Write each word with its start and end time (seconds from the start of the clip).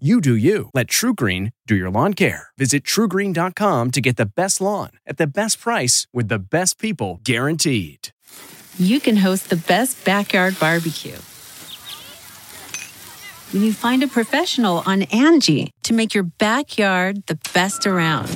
You 0.00 0.20
do 0.20 0.34
you. 0.34 0.70
Let 0.74 0.88
TruGreen 0.88 1.52
do 1.68 1.76
your 1.76 1.88
lawn 1.88 2.14
care. 2.14 2.48
Visit 2.58 2.82
trugreen.com 2.82 3.92
to 3.92 4.00
get 4.00 4.16
the 4.16 4.26
best 4.26 4.60
lawn 4.60 4.90
at 5.06 5.18
the 5.18 5.26
best 5.28 5.60
price 5.60 6.08
with 6.12 6.26
the 6.26 6.40
best 6.40 6.80
people 6.80 7.20
guaranteed. 7.22 8.08
You 8.76 8.98
can 8.98 9.18
host 9.18 9.50
the 9.50 9.56
best 9.56 10.04
backyard 10.04 10.58
barbecue. 10.58 11.14
When 13.52 13.62
you 13.62 13.72
find 13.72 14.02
a 14.02 14.08
professional 14.08 14.82
on 14.84 15.02
Angi 15.02 15.70
to 15.84 15.94
make 15.94 16.12
your 16.12 16.24
backyard 16.24 17.24
the 17.28 17.38
best 17.54 17.86
around. 17.86 18.26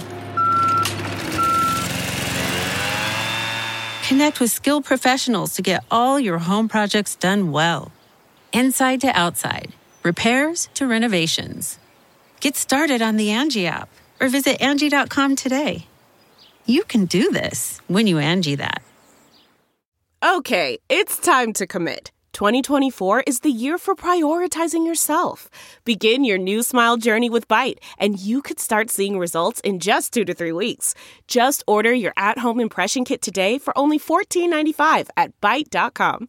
Connect 4.06 4.38
with 4.38 4.52
skilled 4.52 4.84
professionals 4.84 5.54
to 5.54 5.62
get 5.62 5.82
all 5.90 6.20
your 6.20 6.38
home 6.38 6.68
projects 6.68 7.16
done 7.16 7.50
well. 7.50 7.90
Inside 8.52 9.00
to 9.00 9.08
outside 9.08 9.72
repairs 10.08 10.68
to 10.72 10.86
renovations. 10.86 11.78
Get 12.40 12.56
started 12.56 13.02
on 13.02 13.16
the 13.18 13.28
Angi 13.28 13.66
app 13.66 13.90
or 14.20 14.28
visit 14.28 14.58
Angi.com 14.58 15.36
today. 15.36 15.86
You 16.64 16.82
can 16.84 17.04
do 17.04 17.30
this 17.30 17.80
when 17.88 18.06
you 18.06 18.16
Angi 18.16 18.56
that. 18.56 18.82
Okay, 20.22 20.78
it's 20.88 21.18
time 21.18 21.52
to 21.52 21.66
commit. 21.66 22.10
2024 22.32 23.24
is 23.26 23.40
the 23.40 23.50
year 23.50 23.76
for 23.78 23.94
prioritizing 23.94 24.86
yourself. 24.86 25.50
Begin 25.84 26.24
your 26.24 26.38
new 26.38 26.62
smile 26.62 26.96
journey 26.96 27.28
with 27.28 27.48
Byte, 27.48 27.78
and 27.98 28.18
you 28.18 28.40
could 28.40 28.60
start 28.60 28.90
seeing 28.90 29.18
results 29.18 29.60
in 29.60 29.78
just 29.78 30.12
two 30.14 30.24
to 30.24 30.32
three 30.32 30.52
weeks. 30.52 30.94
Just 31.26 31.64
order 31.66 31.92
your 31.92 32.14
at 32.16 32.38
home 32.38 32.60
impression 32.60 33.04
kit 33.04 33.20
today 33.20 33.58
for 33.58 33.76
only 33.76 33.98
$14.95 33.98 35.08
at 35.16 35.38
Byte.com. 35.40 36.28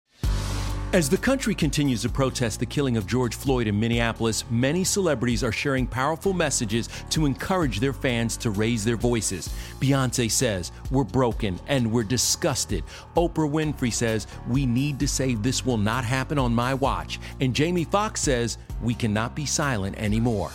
As 0.93 1.09
the 1.09 1.17
country 1.17 1.55
continues 1.55 2.01
to 2.01 2.09
protest 2.09 2.59
the 2.59 2.65
killing 2.65 2.97
of 2.97 3.07
George 3.07 3.33
Floyd 3.33 3.67
in 3.67 3.79
Minneapolis, 3.79 4.43
many 4.51 4.83
celebrities 4.83 5.41
are 5.41 5.51
sharing 5.53 5.87
powerful 5.87 6.33
messages 6.33 6.89
to 7.11 7.25
encourage 7.25 7.79
their 7.79 7.93
fans 7.93 8.35
to 8.35 8.51
raise 8.51 8.83
their 8.83 8.97
voices. 8.97 9.47
Beyonce 9.79 10.29
says, 10.29 10.73
We're 10.91 11.05
broken 11.05 11.61
and 11.67 11.89
we're 11.89 12.03
disgusted. 12.03 12.83
Oprah 13.15 13.49
Winfrey 13.49 13.93
says, 13.93 14.27
We 14.49 14.65
need 14.65 14.99
to 14.99 15.07
say 15.07 15.35
this 15.35 15.65
will 15.65 15.77
not 15.77 16.03
happen 16.03 16.37
on 16.37 16.53
my 16.53 16.73
watch. 16.73 17.21
And 17.39 17.55
Jamie 17.55 17.85
Foxx 17.85 18.19
says, 18.19 18.57
We 18.81 18.93
cannot 18.93 19.33
be 19.33 19.45
silent 19.45 19.97
anymore. 19.97 20.51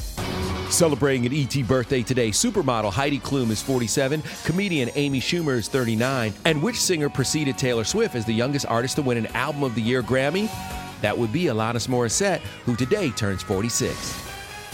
Celebrating 0.71 1.25
an 1.27 1.33
ET 1.33 1.67
birthday 1.67 2.03
today, 2.03 2.31
supermodel 2.31 2.93
Heidi 2.93 3.19
Klum 3.19 3.51
is 3.51 3.63
47, 3.63 4.23
comedian 4.45 4.91
Amy 4.95 5.21
Schumer 5.21 5.57
is 5.57 5.69
39, 5.69 6.35
and 6.45 6.63
which 6.63 6.81
singer 6.81 7.09
preceded 7.09 7.57
Taylor 7.57 7.85
Swift 7.85 8.15
as 8.15 8.25
the 8.27 8.35
youngest 8.35 8.67
artist 8.67 8.97
to 8.97 9.03
win 9.03 9.17
an 9.17 9.27
Album 9.29 9.63
of 9.63 9.75
the 9.75 9.81
Year 9.81 10.03
Grammy? 10.03 10.51
That 11.03 11.17
would 11.17 11.33
be 11.33 11.45
Alanis 11.45 11.89
Morissette, 11.89 12.41
who 12.65 12.75
today 12.75 13.11
turns 13.11 13.43
46. 13.43 14.25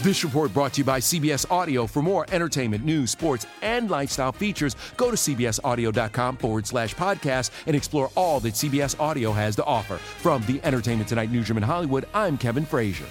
This 0.01 0.23
report 0.23 0.51
brought 0.51 0.73
to 0.73 0.81
you 0.81 0.85
by 0.85 0.99
CBS 0.99 1.49
Audio. 1.49 1.87
For 1.87 2.01
more 2.01 2.25
entertainment, 2.31 2.83
news, 2.83 3.11
sports, 3.11 3.45
and 3.61 3.89
lifestyle 3.89 4.31
features, 4.33 4.75
go 4.97 5.11
to 5.11 5.15
cbsaudio.com 5.15 6.37
forward 6.37 6.67
slash 6.67 6.95
podcast 6.95 7.51
and 7.67 7.75
explore 7.75 8.09
all 8.15 8.39
that 8.41 8.55
CBS 8.55 8.99
Audio 8.99 9.31
has 9.31 9.55
to 9.57 9.63
offer. 9.63 9.97
From 9.97 10.41
the 10.47 10.59
Entertainment 10.63 11.07
Tonight 11.07 11.31
newsroom 11.31 11.57
in 11.57 11.63
Hollywood, 11.63 12.05
I'm 12.13 12.37
Kevin 12.37 12.65
Frazier. 12.65 13.05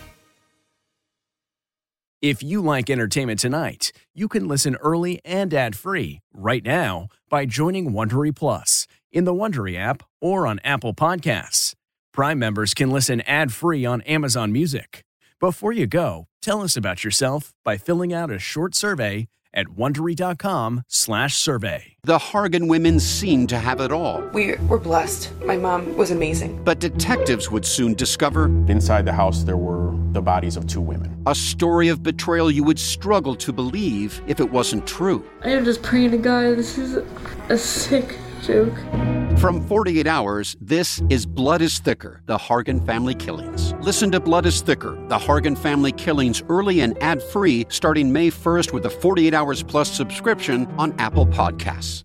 If 2.22 2.40
you 2.40 2.62
like 2.62 2.88
entertainment 2.88 3.40
tonight, 3.40 3.90
you 4.14 4.28
can 4.28 4.46
listen 4.46 4.76
early 4.76 5.20
and 5.24 5.52
ad-free 5.52 6.20
right 6.32 6.64
now 6.64 7.08
by 7.28 7.46
joining 7.46 7.90
Wondery 7.90 8.32
Plus 8.32 8.86
in 9.10 9.24
the 9.24 9.34
Wondery 9.34 9.76
app 9.76 10.04
or 10.20 10.46
on 10.46 10.60
Apple 10.62 10.94
Podcasts. 10.94 11.74
Prime 12.12 12.38
members 12.38 12.74
can 12.74 12.92
listen 12.92 13.22
ad-free 13.22 13.84
on 13.84 14.02
Amazon 14.02 14.52
Music. 14.52 15.02
Before 15.40 15.72
you 15.72 15.88
go, 15.88 16.28
tell 16.40 16.62
us 16.62 16.76
about 16.76 17.02
yourself 17.02 17.52
by 17.64 17.76
filling 17.76 18.12
out 18.12 18.30
a 18.30 18.38
short 18.38 18.76
survey 18.76 19.26
at 19.52 19.66
wondery.com/survey. 19.66 21.96
The 22.04 22.18
Hargan 22.18 22.68
women 22.68 23.00
seemed 23.00 23.48
to 23.48 23.58
have 23.58 23.80
it 23.80 23.90
all. 23.90 24.22
We 24.32 24.54
were 24.68 24.78
blessed. 24.78 25.32
My 25.44 25.56
mom 25.56 25.96
was 25.96 26.12
amazing. 26.12 26.62
But 26.62 26.78
detectives 26.78 27.50
would 27.50 27.66
soon 27.66 27.94
discover 27.94 28.44
inside 28.68 29.06
the 29.06 29.12
house 29.12 29.42
there 29.42 29.56
were 29.56 29.90
the 30.12 30.22
bodies 30.22 30.56
of 30.56 30.66
two 30.66 30.80
women. 30.80 31.22
A 31.26 31.34
story 31.34 31.88
of 31.88 32.02
betrayal 32.02 32.50
you 32.50 32.64
would 32.64 32.78
struggle 32.78 33.34
to 33.36 33.52
believe 33.52 34.20
if 34.26 34.40
it 34.40 34.50
wasn't 34.50 34.86
true. 34.86 35.24
I 35.42 35.50
am 35.50 35.64
just 35.64 35.82
praying 35.82 36.12
to 36.12 36.18
God. 36.18 36.56
This 36.56 36.78
is 36.78 36.98
a 37.48 37.58
sick 37.58 38.18
joke. 38.42 38.74
From 39.38 39.66
48 39.66 40.06
Hours, 40.06 40.56
this 40.60 41.02
is 41.10 41.26
Blood 41.26 41.62
is 41.62 41.78
Thicker 41.78 42.22
The 42.26 42.38
Hargan 42.38 42.84
Family 42.86 43.14
Killings. 43.14 43.74
Listen 43.80 44.10
to 44.12 44.20
Blood 44.20 44.46
is 44.46 44.60
Thicker 44.60 44.94
The 45.08 45.18
Hargan 45.18 45.56
Family 45.56 45.92
Killings 45.92 46.42
early 46.48 46.80
and 46.80 47.00
ad 47.02 47.22
free 47.22 47.66
starting 47.68 48.12
May 48.12 48.30
1st 48.30 48.72
with 48.72 48.86
a 48.86 48.90
48 48.90 49.34
Hours 49.34 49.62
Plus 49.62 49.90
subscription 49.90 50.66
on 50.78 50.92
Apple 50.98 51.26
Podcasts. 51.26 52.00